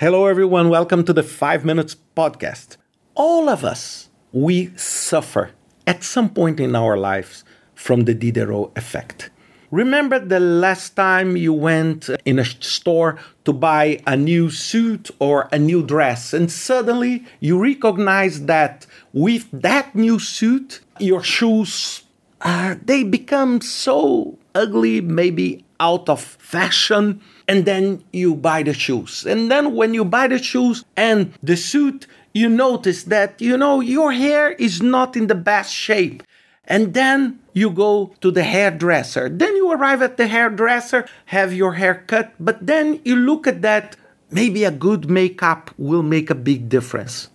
Hello, 0.00 0.24
everyone. 0.24 0.70
Welcome 0.70 1.04
to 1.04 1.12
the 1.12 1.22
Five 1.22 1.62
Minutes 1.62 1.94
Podcast. 2.16 2.78
All 3.14 3.50
of 3.50 3.66
us, 3.66 4.08
we 4.32 4.74
suffer 4.74 5.50
at 5.86 6.02
some 6.02 6.30
point 6.30 6.58
in 6.58 6.74
our 6.74 6.96
lives 6.96 7.44
from 7.74 8.06
the 8.06 8.14
Diderot 8.14 8.72
effect. 8.76 9.28
Remember 9.70 10.18
the 10.18 10.40
last 10.40 10.96
time 10.96 11.36
you 11.36 11.52
went 11.52 12.08
in 12.24 12.38
a 12.38 12.46
store 12.46 13.18
to 13.44 13.52
buy 13.52 14.00
a 14.06 14.16
new 14.16 14.48
suit 14.48 15.10
or 15.18 15.50
a 15.52 15.58
new 15.58 15.84
dress, 15.84 16.32
and 16.32 16.50
suddenly 16.50 17.26
you 17.38 17.58
recognize 17.62 18.46
that 18.46 18.86
with 19.12 19.50
that 19.52 19.94
new 19.94 20.18
suit, 20.18 20.80
your 20.98 21.22
shoes 21.22 22.04
uh, 22.40 22.76
they 22.84 23.04
become 23.04 23.60
so 23.60 24.38
ugly, 24.54 25.00
maybe 25.00 25.64
out 25.78 26.08
of 26.08 26.20
fashion, 26.20 27.20
and 27.48 27.64
then 27.64 28.04
you 28.12 28.34
buy 28.34 28.62
the 28.62 28.74
shoes. 28.74 29.26
And 29.26 29.50
then 29.50 29.74
when 29.74 29.94
you 29.94 30.04
buy 30.04 30.28
the 30.28 30.38
shoes 30.38 30.84
and 30.96 31.32
the 31.42 31.56
suit, 31.56 32.06
you 32.32 32.48
notice 32.48 33.04
that, 33.04 33.40
you 33.40 33.56
know, 33.56 33.80
your 33.80 34.12
hair 34.12 34.52
is 34.52 34.80
not 34.80 35.16
in 35.16 35.26
the 35.26 35.34
best 35.34 35.72
shape. 35.72 36.22
And 36.64 36.94
then 36.94 37.40
you 37.52 37.70
go 37.70 38.14
to 38.20 38.30
the 38.30 38.44
hairdresser. 38.44 39.28
Then 39.28 39.56
you 39.56 39.72
arrive 39.72 40.02
at 40.02 40.16
the 40.16 40.28
hairdresser, 40.28 41.08
have 41.26 41.52
your 41.52 41.72
hair 41.72 42.04
cut, 42.06 42.32
but 42.38 42.64
then 42.64 43.00
you 43.04 43.16
look 43.16 43.46
at 43.46 43.62
that. 43.62 43.96
Maybe 44.30 44.62
a 44.62 44.70
good 44.70 45.10
makeup 45.10 45.72
will 45.76 46.04
make 46.04 46.30
a 46.30 46.36
big 46.36 46.68
difference. 46.68 47.30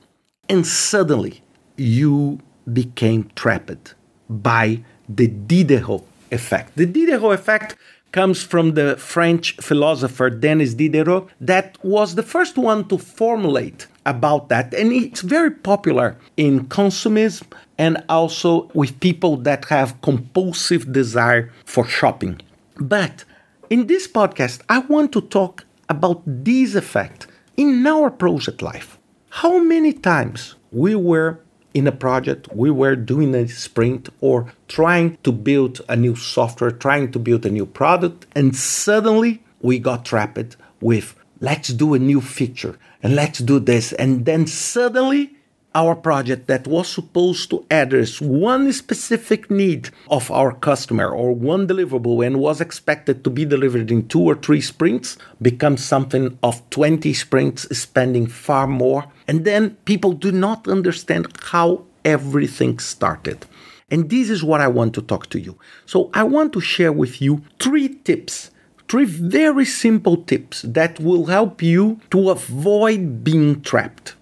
And 0.47 0.65
suddenly 0.65 1.43
you 1.75 2.39
became 2.71 3.29
trapped 3.35 3.95
by 4.29 4.85
the 5.07 5.27
Diderot 5.27 6.03
effect. 6.31 6.75
The 6.75 6.85
Diderot 6.85 7.33
effect 7.33 7.75
comes 8.11 8.41
from 8.41 8.75
the 8.75 8.95
French 8.95 9.57
philosopher 9.57 10.29
Denis 10.29 10.73
Diderot, 10.73 11.27
that 11.41 11.77
was 11.83 12.15
the 12.15 12.23
first 12.23 12.57
one 12.57 12.87
to 12.87 12.97
formulate 12.97 13.87
about 14.05 14.47
that. 14.47 14.73
And 14.73 14.93
it's 14.93 15.19
very 15.21 15.51
popular 15.51 16.15
in 16.37 16.67
consumism 16.67 17.47
and 17.77 18.01
also 18.07 18.71
with 18.73 18.99
people 19.01 19.35
that 19.37 19.65
have 19.65 19.99
compulsive 20.01 20.93
desire 20.93 21.51
for 21.65 21.85
shopping. 21.85 22.41
But 22.77 23.25
in 23.69 23.87
this 23.87 24.07
podcast, 24.07 24.61
I 24.69 24.79
want 24.79 25.11
to 25.11 25.21
talk 25.21 25.65
about 25.89 26.21
this 26.25 26.73
effect 26.73 27.27
in 27.57 27.85
our 27.85 28.09
project 28.09 28.61
life. 28.61 28.97
How 29.29 29.61
many 29.61 29.91
times 29.91 30.55
we 30.71 30.95
were 30.95 31.39
in 31.75 31.85
a 31.85 31.91
project, 31.91 32.47
we 32.55 32.71
were 32.71 32.95
doing 32.95 33.35
a 33.35 33.47
sprint 33.47 34.09
or 34.21 34.51
trying 34.69 35.17
to 35.23 35.31
build 35.31 35.81
a 35.89 35.95
new 35.95 36.15
software, 36.15 36.71
trying 36.71 37.11
to 37.11 37.19
build 37.19 37.45
a 37.45 37.51
new 37.51 37.65
product, 37.65 38.25
and 38.33 38.55
suddenly 38.55 39.43
we 39.61 39.77
got 39.77 40.05
trapped 40.05 40.55
with 40.79 41.15
let's 41.41 41.69
do 41.69 41.93
a 41.93 41.99
new 41.99 42.21
feature 42.21 42.79
and 43.03 43.15
let's 43.15 43.39
do 43.39 43.59
this. 43.59 43.93
And 43.93 44.25
then 44.25 44.47
suddenly 44.47 45.34
our 45.75 45.93
project 45.93 46.47
that 46.47 46.65
was 46.65 46.87
supposed 46.87 47.49
to 47.49 47.65
address 47.69 48.21
one 48.21 48.71
specific 48.71 49.51
need 49.51 49.89
of 50.09 50.31
our 50.31 50.53
customer 50.53 51.09
or 51.09 51.35
one 51.35 51.67
deliverable 51.67 52.25
and 52.25 52.39
was 52.39 52.61
expected 52.61 53.23
to 53.23 53.29
be 53.29 53.43
delivered 53.43 53.91
in 53.91 54.07
two 54.07 54.21
or 54.21 54.35
three 54.35 54.61
sprints 54.61 55.17
becomes 55.41 55.83
something 55.83 56.39
of 56.41 56.67
20 56.69 57.13
sprints, 57.13 57.63
spending 57.77 58.25
far 58.25 58.65
more. 58.65 59.05
And 59.27 59.43
then 59.43 59.71
people 59.83 60.13
do 60.13 60.31
not 60.31 60.67
understand 60.67 61.27
how 61.43 61.83
everything 62.05 62.79
started. 62.79 63.45
And 63.91 64.09
this 64.09 64.29
is 64.29 64.43
what 64.43 64.61
I 64.61 64.69
want 64.69 64.95
to 64.95 65.01
talk 65.01 65.29
to 65.31 65.39
you. 65.39 65.59
So 65.85 66.09
I 66.13 66.23
want 66.23 66.53
to 66.53 66.61
share 66.61 66.93
with 66.93 67.21
you 67.21 67.43
three 67.59 67.89
tips 67.89 68.51
three 68.87 69.05
very 69.05 69.65
simple 69.65 70.17
tips 70.17 70.61
that 70.61 70.99
will 70.99 71.25
help 71.25 71.61
you 71.61 71.99
to 72.11 72.29
avoid 72.29 73.23
being 73.23 73.61
trapped. 73.61 74.15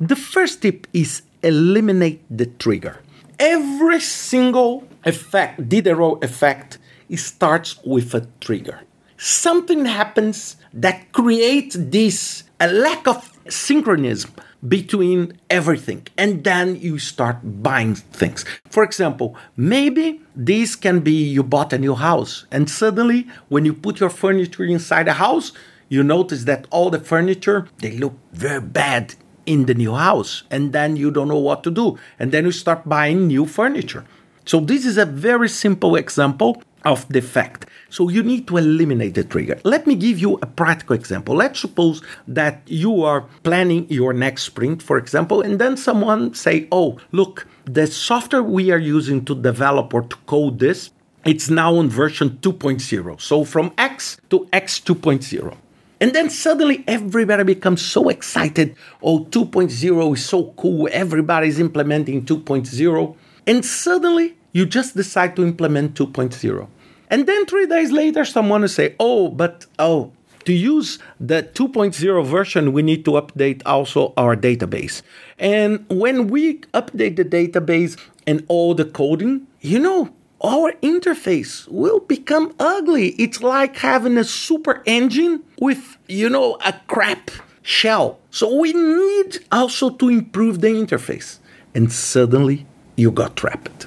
The 0.00 0.14
first 0.14 0.62
tip 0.62 0.86
is 0.92 1.22
eliminate 1.42 2.22
the 2.30 2.46
trigger. 2.46 3.00
Every 3.40 3.98
single 3.98 4.86
effect, 5.04 5.68
Diderot 5.68 6.22
effect, 6.22 6.78
starts 7.16 7.82
with 7.84 8.14
a 8.14 8.28
trigger. 8.40 8.82
Something 9.16 9.86
happens 9.86 10.56
that 10.72 11.10
creates 11.10 11.76
this 11.76 12.44
a 12.60 12.70
lack 12.70 13.08
of 13.08 13.28
synchronism 13.48 14.30
between 14.68 15.36
everything 15.50 16.06
and 16.16 16.44
then 16.44 16.76
you 16.76 16.98
start 16.98 17.38
buying 17.62 17.94
things 17.94 18.44
for 18.68 18.82
example 18.82 19.36
maybe 19.56 20.20
this 20.34 20.74
can 20.74 20.98
be 20.98 21.12
you 21.12 21.44
bought 21.44 21.72
a 21.72 21.78
new 21.78 21.94
house 21.94 22.44
and 22.50 22.68
suddenly 22.68 23.24
when 23.48 23.64
you 23.64 23.72
put 23.72 24.00
your 24.00 24.10
furniture 24.10 24.64
inside 24.64 25.06
a 25.06 25.12
house 25.12 25.52
you 25.88 26.02
notice 26.02 26.44
that 26.44 26.66
all 26.70 26.90
the 26.90 26.98
furniture 26.98 27.68
they 27.78 27.92
look 27.92 28.14
very 28.32 28.60
bad 28.60 29.14
in 29.48 29.64
the 29.66 29.74
new 29.74 29.94
house 29.94 30.44
and 30.50 30.72
then 30.72 30.96
you 30.96 31.10
don't 31.10 31.28
know 31.28 31.44
what 31.48 31.64
to 31.64 31.70
do 31.70 31.98
and 32.18 32.30
then 32.30 32.44
you 32.44 32.52
start 32.52 32.88
buying 32.88 33.26
new 33.26 33.46
furniture. 33.46 34.04
So 34.44 34.60
this 34.60 34.84
is 34.84 34.98
a 34.98 35.06
very 35.06 35.48
simple 35.48 35.96
example 35.96 36.62
of 36.84 37.08
the 37.08 37.20
fact 37.20 37.66
so 37.90 38.08
you 38.08 38.22
need 38.22 38.46
to 38.46 38.58
eliminate 38.58 39.14
the 39.14 39.24
trigger. 39.24 39.58
Let 39.64 39.86
me 39.86 39.94
give 39.94 40.18
you 40.18 40.38
a 40.42 40.46
practical 40.46 40.94
example. 40.94 41.34
Let's 41.34 41.60
suppose 41.60 42.02
that 42.26 42.60
you 42.66 43.02
are 43.02 43.22
planning 43.42 43.86
your 43.88 44.12
next 44.12 44.42
sprint 44.42 44.82
for 44.82 44.98
example 44.98 45.40
and 45.40 45.58
then 45.58 45.76
someone 45.76 46.34
say 46.34 46.68
oh 46.70 46.98
look 47.12 47.46
the 47.64 47.86
software 47.86 48.42
we 48.42 48.70
are 48.70 48.84
using 48.98 49.24
to 49.24 49.34
develop 49.34 49.94
or 49.94 50.02
to 50.02 50.16
code 50.26 50.58
this 50.58 50.90
it's 51.24 51.50
now 51.50 51.76
on 51.76 51.88
version 51.88 52.38
2.0 52.40 53.20
so 53.20 53.44
from 53.44 53.72
x 53.76 54.18
to 54.30 54.48
x 54.52 54.80
2.0 54.80 55.56
and 56.00 56.12
then 56.12 56.30
suddenly 56.30 56.84
everybody 56.86 57.42
becomes 57.42 57.82
so 57.82 58.08
excited. 58.08 58.76
Oh, 59.02 59.24
2.0 59.24 60.14
is 60.14 60.24
so 60.24 60.54
cool. 60.56 60.88
Everybody's 60.92 61.58
implementing 61.58 62.24
2.0. 62.24 63.16
And 63.46 63.64
suddenly 63.64 64.36
you 64.52 64.66
just 64.66 64.94
decide 64.94 65.34
to 65.36 65.42
implement 65.42 65.94
2.0. 65.94 66.68
And 67.10 67.26
then 67.26 67.46
three 67.46 67.66
days 67.66 67.90
later, 67.90 68.24
someone 68.24 68.60
will 68.60 68.68
say, 68.68 68.94
oh, 69.00 69.28
but 69.28 69.66
oh, 69.78 70.12
to 70.44 70.52
use 70.52 70.98
the 71.18 71.42
2.0 71.42 72.24
version, 72.26 72.72
we 72.72 72.82
need 72.82 73.04
to 73.04 73.12
update 73.12 73.62
also 73.66 74.12
our 74.16 74.36
database. 74.36 75.02
And 75.38 75.84
when 75.88 76.28
we 76.28 76.58
update 76.74 77.16
the 77.16 77.24
database 77.24 77.98
and 78.26 78.44
all 78.48 78.74
the 78.74 78.84
coding, 78.84 79.46
you 79.60 79.78
know, 79.78 80.10
our 80.42 80.72
interface 80.82 81.66
will 81.68 82.00
become 82.00 82.54
ugly. 82.58 83.08
It's 83.10 83.42
like 83.42 83.76
having 83.76 84.16
a 84.16 84.24
super 84.24 84.82
engine 84.86 85.42
with, 85.60 85.96
you 86.06 86.28
know, 86.28 86.58
a 86.64 86.74
crap 86.86 87.30
shell. 87.62 88.18
So 88.30 88.54
we 88.54 88.72
need 88.72 89.40
also 89.50 89.90
to 89.90 90.08
improve 90.08 90.60
the 90.60 90.68
interface. 90.68 91.38
And 91.74 91.92
suddenly 91.92 92.66
you 92.96 93.10
got 93.10 93.36
trapped. 93.36 93.86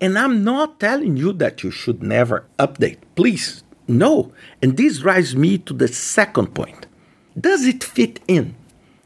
And 0.00 0.16
I'm 0.18 0.44
not 0.44 0.78
telling 0.78 1.16
you 1.16 1.32
that 1.34 1.64
you 1.64 1.70
should 1.70 2.02
never 2.02 2.46
update. 2.58 2.98
Please, 3.16 3.64
no. 3.88 4.32
And 4.62 4.76
this 4.76 5.00
drives 5.00 5.34
me 5.34 5.58
to 5.58 5.74
the 5.74 5.88
second 5.88 6.54
point. 6.54 6.86
Does 7.38 7.66
it 7.66 7.82
fit 7.82 8.20
in? 8.28 8.54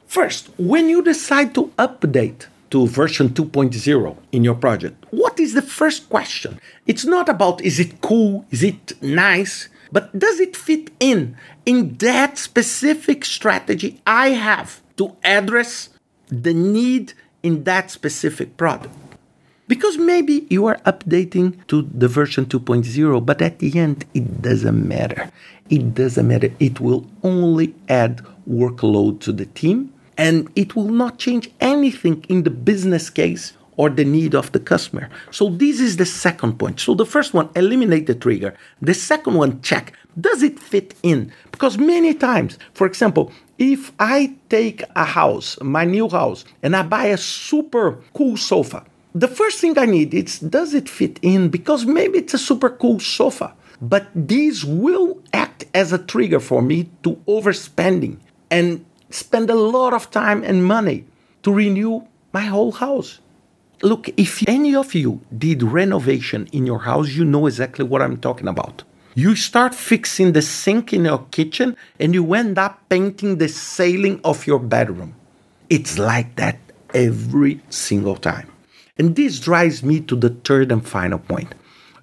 First, 0.07 0.51
when 0.59 0.91
you 0.91 1.03
decide 1.03 1.55
to 1.55 1.73
update, 1.79 2.47
to 2.73 2.87
version 2.87 3.29
2.0 3.29 4.17
in 4.33 4.43
your 4.43 4.55
project, 4.55 5.05
what 5.11 5.39
is 5.39 5.53
the 5.53 5.63
first 5.63 6.09
question? 6.09 6.59
It's 6.87 7.05
not 7.05 7.29
about 7.29 7.61
is 7.61 7.79
it 7.79 8.01
cool, 8.01 8.47
is 8.51 8.63
it 8.63 9.01
nice, 9.03 9.69
but 9.93 10.19
does 10.19 10.41
it 10.41 10.57
fit 10.57 10.91
in 10.99 11.37
in 11.67 11.97
that 11.99 12.39
specific 12.39 13.25
strategy 13.25 14.01
I 14.07 14.31
have 14.31 14.81
to 14.97 15.15
address 15.23 15.91
the 16.29 16.55
need 16.55 17.13
in 17.43 17.65
that 17.65 17.91
specific 17.91 18.57
product? 18.57 18.95
Because 19.69 19.99
maybe 19.99 20.47
you 20.49 20.67
are 20.67 20.79
updating 20.87 21.67
to 21.69 21.83
the 21.83 22.09
version 22.09 22.47
2.0, 22.47 23.25
but 23.25 23.41
at 23.41 23.59
the 23.59 23.79
end, 23.79 24.07
it 24.13 24.43
doesn't 24.43 24.89
matter. 24.89 25.31
It 25.69 25.95
doesn't 25.95 26.27
matter. 26.27 26.51
It 26.59 26.81
will 26.81 27.07
only 27.23 27.75
add 27.89 28.23
workload 28.49 29.21
to 29.21 29.33
the 29.33 29.47
team 29.47 29.93
and 30.23 30.49
it 30.55 30.77
will 30.77 30.95
not 31.03 31.19
change 31.19 31.51
anything 31.61 32.25
in 32.29 32.45
the 32.45 32.57
business 32.71 33.11
case 33.11 33.55
or 33.77 33.91
the 33.91 34.05
need 34.05 34.37
of 34.37 34.53
the 34.53 34.61
customer. 34.61 35.11
So 35.33 35.49
this 35.49 35.81
is 35.81 35.97
the 35.97 36.07
second 36.07 36.61
point. 36.61 36.79
So 36.79 36.95
the 36.95 37.05
first 37.15 37.35
one, 37.35 37.49
eliminate 37.57 38.07
the 38.07 38.15
trigger. 38.15 38.55
The 38.81 38.95
second 38.95 39.35
one, 39.35 39.61
check. 39.63 39.95
Does 40.21 40.45
it 40.45 40.61
fit 40.61 40.95
in? 41.03 41.33
Because 41.51 41.77
many 41.77 42.15
times, 42.15 42.57
for 42.73 42.87
example, 42.87 43.33
if 43.59 43.91
I 43.99 44.37
take 44.49 44.85
a 44.95 45.05
house, 45.05 45.59
my 45.61 45.85
new 45.85 46.09
house, 46.09 46.45
and 46.63 46.77
I 46.77 46.83
buy 46.85 47.07
a 47.07 47.17
super 47.17 47.99
cool 48.15 48.37
sofa, 48.37 48.85
the 49.17 49.29
first 49.29 49.59
thing 49.59 49.77
I 49.77 49.87
need 49.87 50.15
is 50.15 50.39
does 50.39 50.73
it 50.73 50.89
fit 50.89 51.19
in? 51.23 51.49
Because 51.49 51.85
maybe 51.85 52.19
it's 52.19 52.35
a 52.35 52.39
super 52.39 52.71
cool 52.71 53.01
sofa, 53.01 53.55
but 53.81 54.07
these 54.15 54.65
will 54.65 55.19
act 55.33 55.65
as 55.75 55.93
a 55.93 55.99
trigger 55.99 56.39
for 56.39 56.63
me 56.63 56.91
to 57.03 57.17
overspending 57.27 58.19
and 58.53 58.85
spend 59.15 59.51
a 59.51 59.55
lot 59.55 59.93
of 59.93 60.11
time 60.11 60.43
and 60.43 60.65
money 60.65 61.05
to 61.43 61.53
renew 61.53 62.07
my 62.33 62.43
whole 62.43 62.73
house. 62.73 63.21
Look, 63.83 64.09
if 64.17 64.47
any 64.49 64.75
of 64.75 64.95
you 64.95 65.21
did 65.37 65.63
renovation 65.63 66.49
in 66.53 66.67
your 66.67 66.81
house, 66.81 67.11
you 67.11 67.25
know 67.25 67.47
exactly 67.47 67.85
what 67.85 68.01
I'm 68.01 68.17
talking 68.17 68.49
about. 68.49 68.85
You 69.15 69.35
start 69.37 69.75
fixing 69.75 70.33
the 70.33 70.41
sink 70.41 70.93
in 70.93 71.05
your 71.05 71.27
kitchen 71.31 71.77
and 71.99 72.15
you 72.15 72.33
end 72.33 72.59
up 72.59 72.89
painting 72.89 73.39
the 73.39 73.49
ceiling 73.49 74.21
of 74.25 74.47
your 74.47 74.59
bedroom. 74.59 75.15
It's 75.69 75.99
like 75.99 76.37
that 76.37 76.59
every 76.95 77.61
single 77.69 78.17
time. 78.17 78.49
And 78.97 79.17
this 79.17 79.41
drives 79.41 79.83
me 79.83 80.01
to 80.01 80.17
the 80.17 80.31
third 80.31 80.71
and 80.71 80.87
final 80.87 81.19
point. 81.19 81.55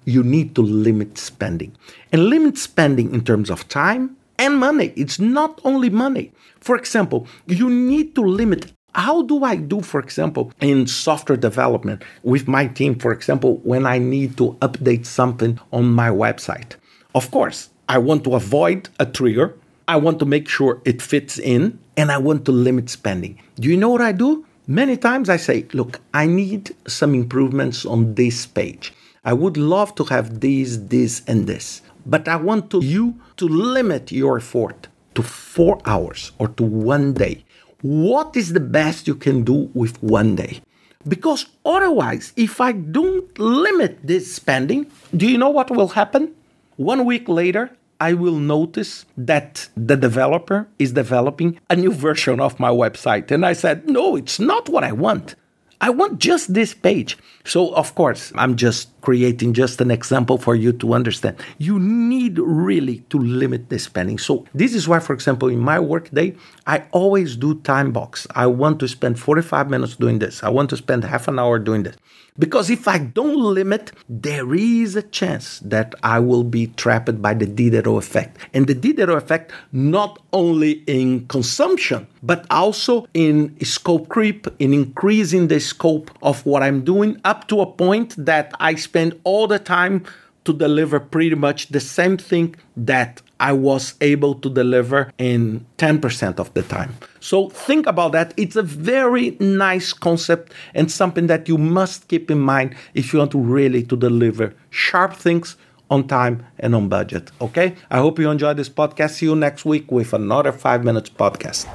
You 0.04 0.22
need 0.22 0.54
to 0.56 0.62
limit 0.62 1.18
spending. 1.18 1.74
And 2.12 2.26
limit 2.26 2.58
spending 2.58 3.14
in 3.14 3.24
terms 3.24 3.50
of 3.50 3.68
time 3.68 4.16
and 4.40 4.58
money. 4.58 4.92
It's 4.96 5.20
not 5.20 5.60
only 5.64 5.90
money. 5.90 6.32
For 6.60 6.74
example, 6.74 7.26
you 7.46 7.70
need 7.70 8.14
to 8.16 8.22
limit 8.22 8.72
how 8.92 9.22
do 9.22 9.44
I 9.44 9.54
do, 9.54 9.82
for 9.82 10.00
example, 10.00 10.52
in 10.60 10.88
software 10.88 11.38
development 11.38 12.02
with 12.24 12.48
my 12.48 12.66
team, 12.66 12.98
for 12.98 13.12
example, 13.12 13.58
when 13.62 13.86
I 13.86 13.98
need 13.98 14.36
to 14.38 14.56
update 14.60 15.06
something 15.06 15.60
on 15.72 15.92
my 15.92 16.08
website? 16.08 16.74
Of 17.14 17.30
course, 17.30 17.70
I 17.88 17.98
want 17.98 18.24
to 18.24 18.34
avoid 18.34 18.88
a 18.98 19.06
trigger. 19.06 19.54
I 19.86 19.96
want 19.96 20.18
to 20.20 20.26
make 20.26 20.48
sure 20.48 20.80
it 20.84 21.00
fits 21.02 21.38
in 21.38 21.78
and 21.96 22.10
I 22.10 22.18
want 22.18 22.44
to 22.46 22.52
limit 22.52 22.90
spending. 22.90 23.38
Do 23.60 23.68
you 23.68 23.76
know 23.76 23.90
what 23.90 24.00
I 24.00 24.12
do? 24.12 24.44
Many 24.66 24.96
times 24.96 25.28
I 25.28 25.36
say, 25.36 25.66
look, 25.72 26.00
I 26.12 26.26
need 26.26 26.74
some 26.88 27.14
improvements 27.14 27.86
on 27.86 28.14
this 28.14 28.46
page. 28.46 28.92
I 29.24 29.34
would 29.34 29.56
love 29.56 29.94
to 29.96 30.04
have 30.04 30.40
this, 30.40 30.78
this, 30.78 31.22
and 31.26 31.46
this. 31.46 31.82
But 32.06 32.28
I 32.28 32.36
want 32.36 32.70
to, 32.70 32.84
you 32.84 33.20
to 33.36 33.46
limit 33.46 34.12
your 34.12 34.38
effort 34.38 34.88
to 35.14 35.22
four 35.22 35.80
hours 35.84 36.32
or 36.38 36.48
to 36.48 36.62
one 36.62 37.12
day. 37.12 37.44
What 37.82 38.36
is 38.36 38.52
the 38.52 38.60
best 38.60 39.06
you 39.06 39.14
can 39.14 39.42
do 39.42 39.70
with 39.74 40.02
one 40.02 40.36
day? 40.36 40.62
Because 41.08 41.46
otherwise, 41.64 42.32
if 42.36 42.60
I 42.60 42.72
don't 42.72 43.38
limit 43.38 43.98
this 44.02 44.34
spending, 44.34 44.86
do 45.16 45.26
you 45.26 45.38
know 45.38 45.48
what 45.48 45.70
will 45.70 45.88
happen? 45.88 46.34
One 46.76 47.04
week 47.06 47.28
later, 47.28 47.70
I 48.00 48.14
will 48.14 48.36
notice 48.36 49.04
that 49.16 49.68
the 49.76 49.96
developer 49.96 50.68
is 50.78 50.92
developing 50.92 51.58
a 51.68 51.76
new 51.76 51.92
version 51.92 52.40
of 52.40 52.60
my 52.60 52.70
website. 52.70 53.30
And 53.30 53.44
I 53.44 53.52
said, 53.52 53.88
no, 53.88 54.16
it's 54.16 54.38
not 54.38 54.68
what 54.68 54.84
I 54.84 54.92
want. 54.92 55.36
I 55.82 55.88
want 55.88 56.18
just 56.18 56.52
this 56.52 56.74
page. 56.74 57.16
So, 57.44 57.74
of 57.74 57.94
course, 57.94 58.32
I'm 58.34 58.56
just 58.56 58.90
creating 59.00 59.54
just 59.54 59.80
an 59.80 59.90
example 59.90 60.36
for 60.36 60.54
you 60.54 60.72
to 60.74 60.92
understand. 60.92 61.38
You 61.56 61.78
need 61.80 62.38
really 62.38 62.98
to 63.08 63.18
limit 63.18 63.70
the 63.70 63.78
spending. 63.78 64.18
So, 64.18 64.44
this 64.52 64.74
is 64.74 64.86
why, 64.86 64.98
for 64.98 65.14
example, 65.14 65.48
in 65.48 65.58
my 65.58 65.80
workday, 65.80 66.36
I 66.66 66.84
always 66.92 67.34
do 67.34 67.60
time 67.62 67.92
box. 67.92 68.26
I 68.34 68.46
want 68.46 68.78
to 68.80 68.88
spend 68.88 69.18
45 69.18 69.70
minutes 69.70 69.96
doing 69.96 70.18
this. 70.18 70.44
I 70.44 70.50
want 70.50 70.68
to 70.70 70.76
spend 70.76 71.04
half 71.04 71.28
an 71.28 71.38
hour 71.38 71.58
doing 71.58 71.84
this. 71.84 71.96
Because 72.38 72.70
if 72.70 72.88
I 72.88 72.98
don't 72.98 73.36
limit, 73.36 73.92
there 74.08 74.54
is 74.54 74.96
a 74.96 75.02
chance 75.02 75.60
that 75.60 75.94
I 76.02 76.20
will 76.20 76.44
be 76.44 76.68
trapped 76.68 77.20
by 77.20 77.34
the 77.34 77.46
Diderot 77.46 77.98
effect. 77.98 78.38
And 78.54 78.66
the 78.66 78.74
Diderot 78.74 79.18
effect, 79.22 79.52
not 79.72 80.18
only 80.32 80.82
in 80.86 81.26
consumption, 81.26 82.06
but 82.22 82.46
also 82.50 83.06
in 83.14 83.56
scope 83.64 84.08
creep, 84.08 84.46
in 84.58 84.72
increasing 84.72 85.48
the 85.48 85.60
scope 85.60 86.10
of 86.22 86.44
what 86.46 86.62
I'm 86.62 86.84
doing 86.84 87.20
up 87.24 87.48
to 87.48 87.60
a 87.60 87.66
point 87.66 88.14
that 88.16 88.54
I 88.60 88.74
spend 88.74 89.20
all 89.24 89.46
the 89.46 89.58
time 89.58 90.04
to 90.44 90.52
deliver 90.52 91.00
pretty 91.00 91.34
much 91.34 91.68
the 91.68 91.80
same 91.80 92.16
thing 92.16 92.56
that 92.76 93.22
I 93.38 93.52
was 93.52 93.94
able 94.00 94.34
to 94.36 94.50
deliver 94.50 95.12
in 95.18 95.66
10% 95.78 96.38
of 96.38 96.52
the 96.54 96.62
time. 96.62 96.96
So 97.20 97.48
think 97.48 97.86
about 97.86 98.12
that. 98.12 98.34
It's 98.36 98.56
a 98.56 98.62
very 98.62 99.36
nice 99.40 99.92
concept 99.92 100.52
and 100.74 100.90
something 100.90 101.26
that 101.28 101.48
you 101.48 101.56
must 101.58 102.08
keep 102.08 102.30
in 102.30 102.38
mind 102.38 102.74
if 102.94 103.12
you 103.12 103.18
want 103.18 103.30
to 103.32 103.38
really 103.38 103.82
to 103.84 103.96
deliver 103.96 104.54
sharp 104.70 105.14
things 105.14 105.56
on 105.90 106.06
time 106.06 106.46
and 106.58 106.74
on 106.74 106.88
budget. 106.88 107.30
Okay? 107.40 107.74
I 107.90 107.98
hope 107.98 108.18
you 108.18 108.30
enjoyed 108.30 108.56
this 108.56 108.68
podcast. 108.68 109.10
See 109.10 109.26
you 109.26 109.36
next 109.36 109.64
week 109.64 109.90
with 109.90 110.12
another 110.12 110.52
5 110.52 110.84
minutes 110.84 111.10
podcast. 111.10 111.66